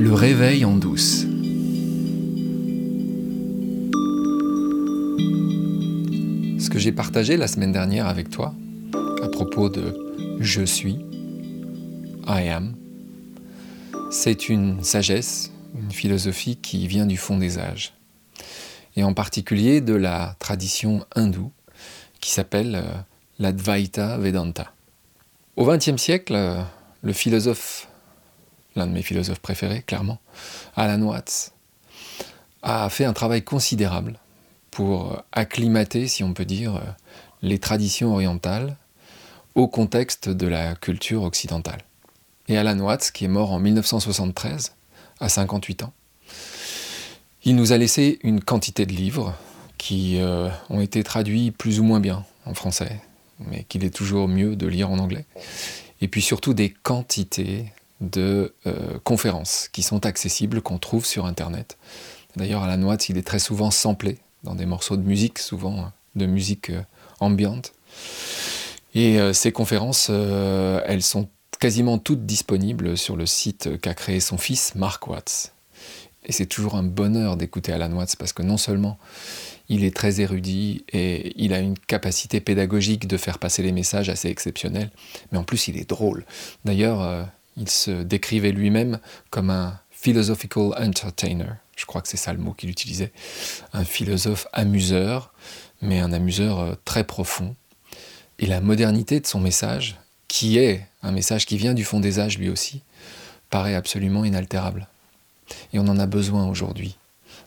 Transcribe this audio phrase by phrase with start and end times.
[0.00, 1.26] Le réveil en douce.
[6.58, 8.54] Ce que j'ai partagé la semaine dernière avec toi
[9.22, 9.94] à propos de
[10.40, 11.04] je suis,
[12.26, 12.74] I am,
[14.10, 17.92] c'est une sagesse, une philosophie qui vient du fond des âges,
[18.96, 21.52] et en particulier de la tradition hindoue
[22.20, 22.90] qui s'appelle euh,
[23.38, 24.72] l'Advaita Vedanta.
[25.56, 26.62] Au XXe siècle, euh,
[27.02, 27.89] le philosophe,
[28.76, 30.18] l'un de mes philosophes préférés, clairement,
[30.76, 31.52] Alan Watts,
[32.62, 34.18] a fait un travail considérable
[34.70, 36.80] pour acclimater, si on peut dire,
[37.42, 38.76] les traditions orientales
[39.54, 41.80] au contexte de la culture occidentale.
[42.48, 44.74] Et Alan Watts, qui est mort en 1973,
[45.20, 45.92] à 58 ans,
[47.44, 49.34] il nous a laissé une quantité de livres
[49.78, 53.00] qui euh, ont été traduits plus ou moins bien en français,
[53.38, 55.24] mais qu'il est toujours mieux de lire en anglais.
[56.02, 61.78] Et puis surtout des quantités de euh, conférences qui sont accessibles, qu'on trouve sur Internet.
[62.36, 65.84] D'ailleurs, Alan Watts, il est très souvent samplé dans des morceaux de musique, souvent euh,
[66.16, 66.72] de musique
[67.20, 67.72] ambiante.
[68.94, 71.28] Et ces conférences, elles sont
[71.60, 75.52] quasiment toutes disponibles sur le site qu'a créé son fils, Mark Watts.
[76.24, 78.98] Et c'est toujours un bonheur d'écouter Alan Watts parce que non seulement
[79.68, 84.08] il est très érudit et il a une capacité pédagogique de faire passer les messages
[84.08, 84.90] assez exceptionnelle,
[85.30, 86.26] mais en plus il est drôle.
[86.64, 87.22] D'ailleurs, euh,
[87.56, 88.98] il se décrivait lui-même
[89.30, 91.52] comme un philosophical entertainer.
[91.76, 93.12] Je crois que c'est ça le mot qu'il utilisait.
[93.72, 95.32] Un philosophe amuseur,
[95.82, 97.54] mais un amuseur euh, très profond.
[98.38, 102.18] Et la modernité de son message, qui est un message qui vient du fond des
[102.18, 102.82] âges lui aussi,
[103.50, 104.88] paraît absolument inaltérable.
[105.72, 106.96] Et on en a besoin aujourd'hui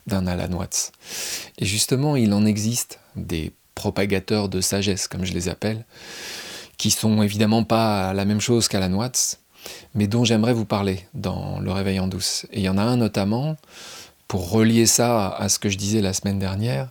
[0.06, 0.92] d'un Alan Watts.
[1.58, 5.84] Et justement, il en existe des propagateurs de sagesse, comme je les appelle,
[6.76, 9.38] qui sont évidemment pas la même chose qu'Alan Watts,
[9.94, 12.46] mais dont j'aimerais vous parler dans Le Réveil en douce.
[12.52, 13.56] Et il y en a un notamment,
[14.28, 16.90] pour relier ça à ce que je disais la semaine dernière,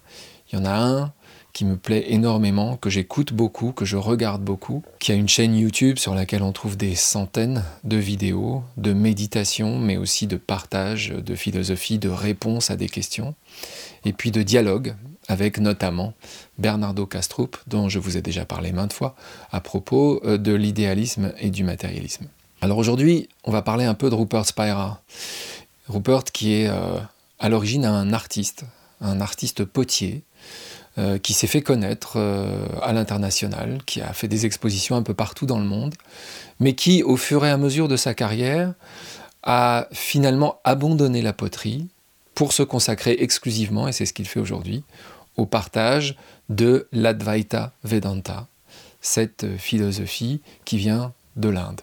[0.52, 1.14] il y en a un
[1.54, 5.56] qui me plaît énormément, que j'écoute beaucoup, que je regarde beaucoup, qui a une chaîne
[5.56, 11.10] YouTube sur laquelle on trouve des centaines de vidéos, de méditation, mais aussi de partage,
[11.10, 13.36] de philosophie, de réponses à des questions,
[14.04, 14.96] et puis de dialogue
[15.28, 16.14] avec notamment
[16.58, 19.16] Bernardo Kastrup, dont je vous ai déjà parlé maintes fois,
[19.52, 22.28] à propos euh, de l'idéalisme et du matérialisme.
[22.64, 25.02] Alors aujourd'hui, on va parler un peu de Rupert Spira.
[25.90, 26.98] Rupert qui est euh,
[27.38, 28.64] à l'origine un artiste,
[29.02, 30.24] un artiste potier,
[30.98, 35.14] euh, qui s'est fait connaître euh, à l'international, qui a fait des expositions un peu
[35.14, 35.96] partout dans le monde,
[36.62, 38.74] mais qui, au fur et à mesure de sa carrière,
[39.44, 41.90] a finalement abandonné la poterie
[42.34, 44.86] pour se consacrer exclusivement, et c'est ce qu'il fait aujourd'hui,
[45.36, 46.16] au partage
[46.48, 48.48] de l'Advaita Vedanta,
[49.02, 51.82] cette philosophie qui vient de l'Inde.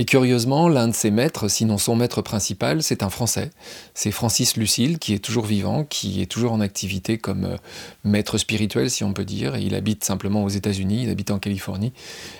[0.00, 3.50] Et curieusement, l'un de ses maîtres, sinon son maître principal, c'est un Français.
[3.94, 7.56] C'est Francis Lucille, qui est toujours vivant, qui est toujours en activité comme euh,
[8.04, 9.56] maître spirituel, si on peut dire.
[9.56, 11.92] il habite simplement aux États-Unis, il habite en Californie.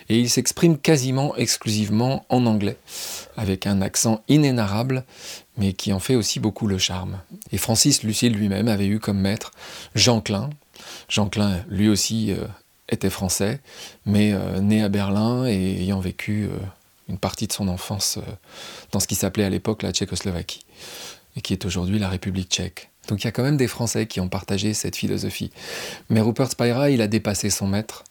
[0.09, 2.77] Et il s'exprime quasiment exclusivement en anglais,
[3.37, 5.05] avec un accent inénarrable,
[5.57, 7.19] mais qui en fait aussi beaucoup le charme.
[7.51, 9.51] Et Francis Lucille lui-même avait eu comme maître
[9.97, 10.51] Jean Klein.
[11.09, 12.47] Jean Klein, lui aussi, euh,
[12.89, 13.61] était français,
[14.07, 16.49] mais euh, né à Berlin et ayant vécu
[17.09, 18.33] une partie de son enfance euh,
[18.93, 20.65] dans ce qui s'appelait à l'époque la Tchécoslovaquie,
[21.37, 22.91] et qui est aujourd'hui la République tchèque.
[23.09, 25.51] Donc il y a quand même des Français qui ont partagé cette philosophie.
[26.11, 28.05] Mais Rupert Spira, il a dépassé son maître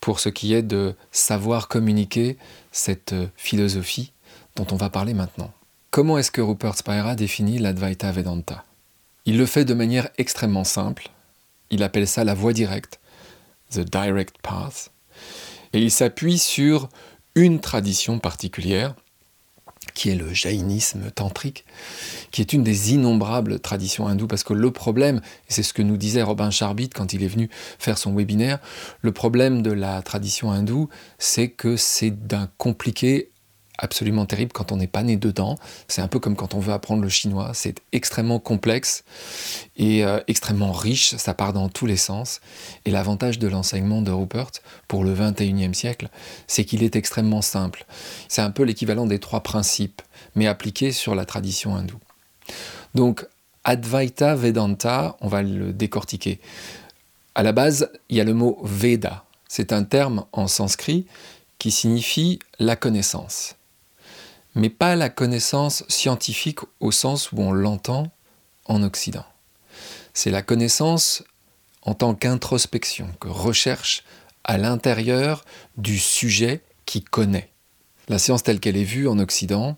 [0.00, 2.36] pour ce qui est de savoir communiquer
[2.70, 4.12] cette euh, philosophie
[4.54, 5.52] dont on va parler maintenant.
[5.90, 8.64] Comment est-ce que Rupert Spira définit l'Advaita Vedanta?
[9.24, 11.10] Il le fait de manière extrêmement simple.
[11.70, 13.00] Il appelle ça la voie directe,
[13.72, 14.90] the direct path.
[15.72, 16.88] Et il s'appuie sur
[17.36, 18.94] une tradition particulière,
[19.94, 21.64] qui est le jaïnisme tantrique,
[22.30, 25.98] qui est une des innombrables traditions hindoues, parce que le problème, c'est ce que nous
[25.98, 27.48] disait Robin Charbit quand il est venu
[27.78, 28.58] faire son webinaire,
[29.02, 30.88] le problème de la tradition hindoue,
[31.18, 33.30] c'est que c'est d'un compliqué
[33.78, 35.56] absolument terrible quand on n'est pas né dedans.
[35.88, 37.52] C'est un peu comme quand on veut apprendre le chinois.
[37.54, 39.04] C'est extrêmement complexe
[39.76, 41.14] et euh, extrêmement riche.
[41.16, 42.40] Ça part dans tous les sens.
[42.84, 44.50] Et l'avantage de l'enseignement de Rupert
[44.88, 46.08] pour le 21e siècle,
[46.46, 47.86] c'est qu'il est extrêmement simple.
[48.28, 50.02] C'est un peu l'équivalent des trois principes,
[50.34, 52.00] mais appliqués sur la tradition hindoue.
[52.94, 53.26] Donc,
[53.64, 56.40] Advaita Vedanta, on va le décortiquer.
[57.34, 59.24] À la base, il y a le mot Veda.
[59.48, 61.06] C'est un terme en sanskrit
[61.58, 63.56] qui signifie la connaissance
[64.56, 68.10] mais pas la connaissance scientifique au sens où on l'entend
[68.64, 69.26] en Occident.
[70.14, 71.22] C'est la connaissance
[71.82, 74.02] en tant qu'introspection, que recherche
[74.44, 75.44] à l'intérieur
[75.76, 77.50] du sujet qui connaît.
[78.08, 79.76] La science telle qu'elle est vue en Occident,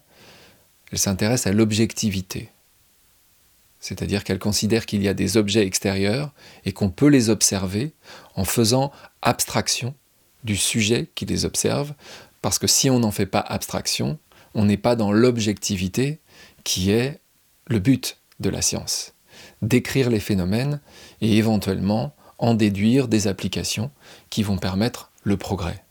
[0.91, 2.49] Elle s'intéresse à l'objectivité.
[3.81, 6.33] C'est-à-dire qu'elle considère qu'il y a des objets extérieurs
[6.65, 7.93] et qu'on peut les observer
[8.37, 8.91] en faisant
[9.21, 9.95] abstraction
[10.45, 11.93] du sujet qui les observe,
[12.41, 14.19] parce que si on n'en fait pas abstraction,
[14.59, 16.19] on n'est pas dans l'objectivité
[16.65, 17.21] qui est
[17.69, 19.15] le but de la science.
[19.63, 20.81] Décrire les phénomènes
[21.21, 23.93] et éventuellement en déduire des applications
[24.31, 25.85] qui vont permettre le progrès.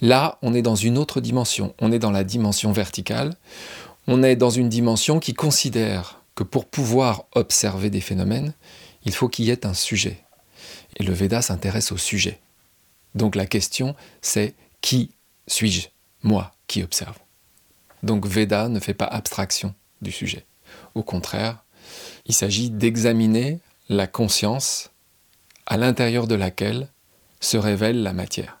[0.00, 3.36] Là, on est dans une autre dimension, on est dans la dimension verticale,
[4.06, 8.54] on est dans une dimension qui considère que pour pouvoir observer des phénomènes,
[9.04, 10.24] il faut qu'il y ait un sujet.
[10.96, 12.40] Et le Veda s'intéresse au sujet.
[13.14, 15.10] Donc la question, c'est qui
[15.46, 15.88] suis-je,
[16.22, 17.18] moi, qui observe
[18.02, 20.46] Donc Veda ne fait pas abstraction du sujet.
[20.94, 21.64] Au contraire,
[22.24, 23.60] il s'agit d'examiner
[23.90, 24.90] la conscience
[25.66, 26.88] à l'intérieur de laquelle
[27.40, 28.58] se révèle la matière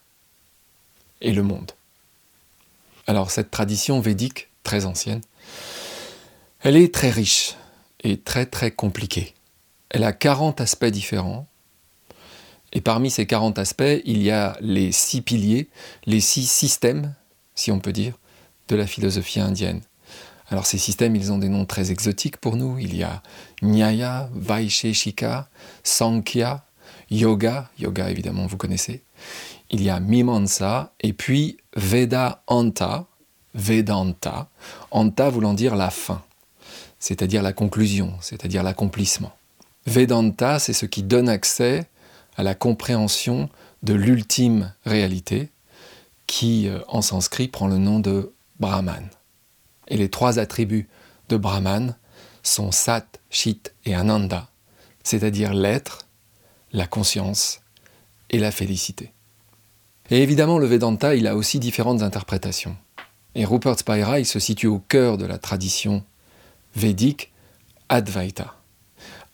[1.22, 1.72] et le monde.
[3.06, 5.22] Alors cette tradition védique, très ancienne,
[6.60, 7.56] elle est très riche
[8.04, 9.32] et très très compliquée.
[9.88, 11.46] Elle a 40 aspects différents.
[12.74, 15.68] Et parmi ces 40 aspects, il y a les six piliers,
[16.04, 17.14] les six systèmes,
[17.54, 18.14] si on peut dire,
[18.68, 19.80] de la philosophie indienne.
[20.48, 22.78] Alors ces systèmes, ils ont des noms très exotiques pour nous.
[22.78, 23.22] Il y a
[23.62, 25.48] Nyaya, Vaisheshika,
[25.82, 26.64] Sankhya,
[27.10, 29.02] Yoga, Yoga évidemment vous connaissez.
[29.70, 33.06] Il y a Mimamsa et puis Veda Anta,
[33.54, 34.48] Vedanta,
[34.90, 36.22] Anta voulant dire la fin,
[36.98, 39.32] c'est-à-dire la conclusion, c'est-à-dire l'accomplissement.
[39.86, 41.88] Vedanta, c'est ce qui donne accès
[42.36, 43.48] à la compréhension
[43.82, 45.50] de l'ultime réalité,
[46.32, 49.06] qui euh, en sanskrit prend le nom de Brahman.
[49.88, 50.88] Et les trois attributs
[51.28, 51.94] de Brahman
[52.42, 54.48] sont Sat, Chit et Ananda,
[55.02, 56.06] c'est-à-dire l'être,
[56.72, 57.60] la conscience
[58.30, 59.12] et la félicité.
[60.08, 62.78] Et évidemment, le Vedanta, il a aussi différentes interprétations.
[63.34, 66.02] Et Rupert Spira, il se situe au cœur de la tradition
[66.74, 67.30] védique
[67.90, 68.54] Advaita.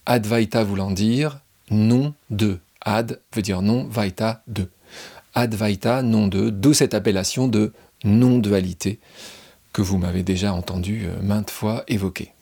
[0.04, 2.58] Advaita voulant dire non de.
[2.80, 4.68] Ad veut dire non, Vaita de.
[5.34, 7.72] Advaita, non de, d'où cette appellation de
[8.04, 8.98] non-dualité
[9.72, 12.32] que vous m'avez déjà entendu euh, maintes fois évoquer.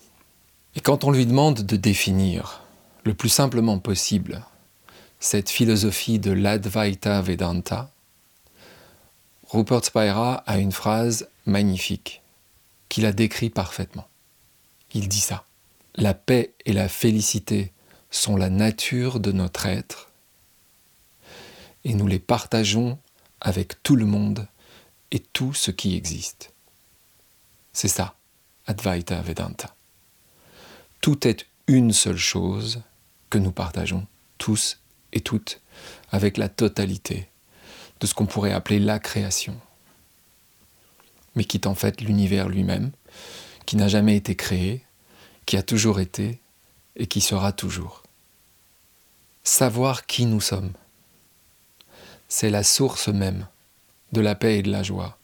[0.75, 2.62] Et quand on lui demande de définir
[3.05, 4.44] le plus simplement possible
[5.19, 7.91] cette philosophie de l'Advaita Vedanta,
[9.49, 12.23] Rupert Spira a une phrase magnifique
[12.89, 14.06] qui la décrit parfaitement.
[14.93, 15.44] Il dit ça.
[15.94, 17.73] La paix et la félicité
[18.11, 20.06] sont la nature de notre être
[21.87, 22.99] et nous les partageons
[23.41, 24.49] avec tout le monde
[25.12, 26.53] et tout ce qui existe.
[27.73, 28.17] C'est ça,
[28.67, 29.73] Advaita Vedanta.
[31.00, 32.83] Tout est une seule chose
[33.31, 34.05] que nous partageons
[34.37, 34.81] tous
[35.12, 35.61] et toutes
[36.11, 37.29] avec la totalité
[38.00, 39.56] de ce qu'on pourrait appeler la création,
[41.37, 42.91] mais qui est en fait l'univers lui-même,
[43.65, 44.85] qui n'a jamais été créé,
[45.47, 46.41] qui a toujours été
[46.97, 48.03] et qui sera toujours.
[49.44, 50.73] Savoir qui nous sommes,
[52.28, 53.46] c'est la source même
[54.12, 55.19] de la paix et de la joie,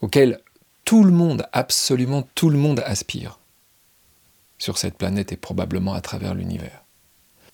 [0.00, 0.40] auquel
[0.84, 3.38] tout le monde, absolument tout le monde aspire
[4.58, 6.82] sur cette planète et probablement à travers l'univers.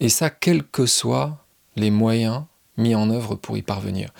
[0.00, 1.44] Et ça, quels que soient
[1.76, 2.44] les moyens
[2.76, 4.10] mis en œuvre pour y parvenir.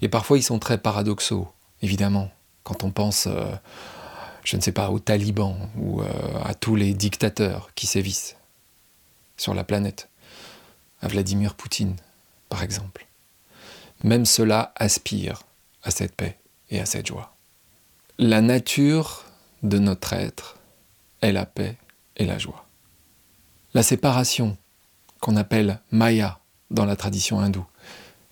[0.00, 1.48] Et parfois, ils sont très paradoxaux,
[1.82, 2.30] évidemment,
[2.62, 3.54] quand on pense, euh,
[4.44, 6.06] je ne sais pas, aux talibans ou euh,
[6.44, 8.36] à tous les dictateurs qui sévissent
[9.36, 10.08] sur la planète,
[11.02, 11.96] à Vladimir Poutine,
[12.48, 13.05] par exemple.
[14.04, 15.42] Même cela aspire
[15.82, 16.38] à cette paix
[16.70, 17.36] et à cette joie.
[18.18, 19.24] La nature
[19.62, 20.56] de notre être
[21.20, 21.76] est la paix
[22.16, 22.66] et la joie.
[23.74, 24.56] La séparation,
[25.20, 27.66] qu'on appelle Maya dans la tradition hindoue,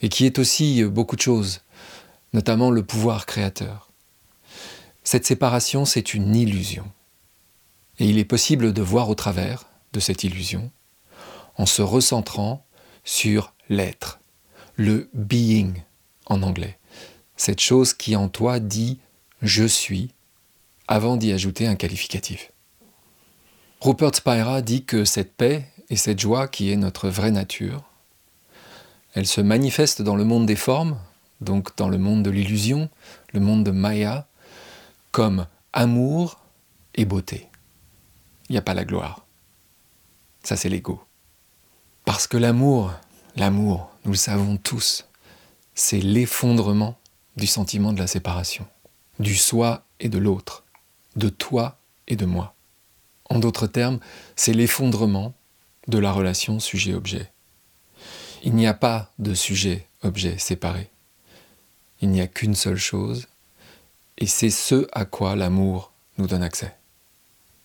[0.01, 1.61] et qui est aussi beaucoup de choses,
[2.33, 3.91] notamment le pouvoir créateur.
[5.03, 6.91] Cette séparation, c'est une illusion.
[7.99, 10.71] Et il est possible de voir au travers de cette illusion
[11.57, 12.65] en se recentrant
[13.05, 14.19] sur l'être,
[14.77, 15.75] le being
[16.27, 16.79] en anglais,
[17.37, 18.99] cette chose qui en toi dit
[19.43, 20.11] je suis
[20.89, 22.53] avant d'y ajouter un qualificatif.
[23.81, 27.85] Rupert Spira dit que cette paix et cette joie qui est notre vraie nature
[29.15, 30.99] elle se manifeste dans le monde des formes,
[31.41, 32.91] donc dans le monde de l'illusion,
[33.33, 34.27] le monde de Maya,
[35.13, 36.41] comme amour
[36.97, 37.49] et beauté.
[38.49, 39.25] Il n'y a pas la gloire.
[40.43, 41.01] Ça, c'est l'ego.
[42.05, 42.93] Parce que l'amour,
[43.37, 45.07] l'amour, nous le savons tous,
[45.75, 46.99] c'est l'effondrement
[47.37, 48.67] du sentiment de la séparation,
[49.19, 50.65] du soi et de l'autre,
[51.17, 52.55] de toi et de moi.
[53.31, 53.99] En d'autres termes,
[54.37, 55.35] c'est l'effondrement
[55.89, 57.31] de la relation sujet-objet.
[58.43, 60.91] Il n'y a pas de sujet-objet séparé.
[62.01, 63.27] Il n'y a qu'une seule chose,
[64.19, 66.77] et c'est ce à quoi l'amour nous donne accès.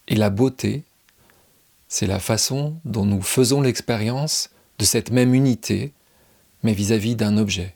[0.08, 0.84] Et la beauté,
[1.88, 5.94] c'est la façon dont nous faisons l'expérience de cette même unité,
[6.64, 7.76] mais vis-à-vis d'un objet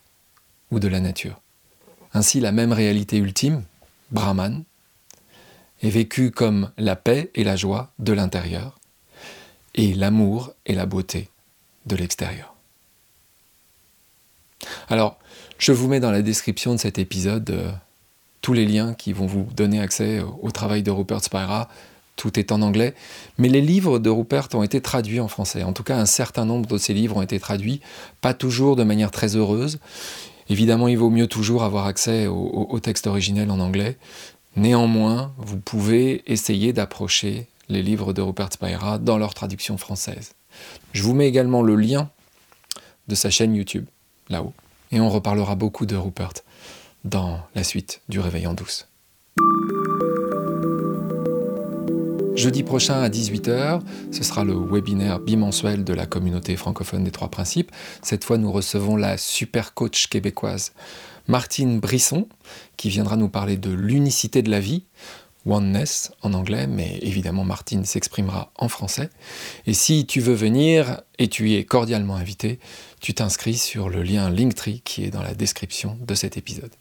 [0.71, 1.41] ou de la nature.
[2.13, 3.63] Ainsi, la même réalité ultime,
[4.11, 4.63] Brahman,
[5.81, 8.79] est vécue comme la paix et la joie de l'intérieur,
[9.75, 11.29] et l'amour et la beauté
[11.85, 12.55] de l'extérieur.
[14.89, 15.19] Alors,
[15.57, 17.71] je vous mets dans la description de cet épisode euh,
[18.41, 21.69] tous les liens qui vont vous donner accès au, travail de Rupert Spira.
[22.15, 22.93] Tout est en anglais,
[23.37, 25.63] mais les livres de Rupert ont été traduits en français.
[25.63, 27.81] En tout cas, un certain nombre de ces livres ont été traduits,
[28.21, 29.79] pas toujours de manière très heureuse.
[30.49, 33.97] Évidemment, il vaut mieux toujours avoir accès au, texte originel en anglais.
[34.55, 40.33] Néanmoins, vous pouvez essayer d'approcher les livres de Rupert Spira dans leur traduction française.
[40.91, 42.09] Je vous mets également le lien
[43.07, 43.85] de sa chaîne YouTube,
[44.29, 44.53] là-haut.
[44.91, 46.33] Et on reparlera beaucoup de Rupert
[47.03, 48.87] dans la suite du Réveil en douce.
[52.43, 53.79] Jeudi prochain à 18h,
[54.11, 57.71] ce sera le webinaire bimensuel de la communauté francophone des trois principes.
[58.01, 60.73] Cette fois, nous recevons la super coach québécoise
[61.29, 62.27] Martine Brisson,
[62.75, 64.83] qui viendra nous parler de l'unicité de la vie,
[65.45, 69.09] oneness en anglais, mais évidemment Martine s'exprimera en français.
[69.65, 72.59] Et si tu veux venir, et tu es cordialement invité,
[72.99, 76.73] tu t'inscris sur le lien Linktree qui est dans la description de cet épisode.